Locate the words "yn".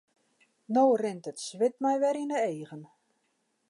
2.23-2.33